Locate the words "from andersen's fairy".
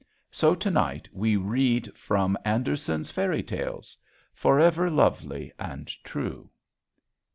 1.95-3.43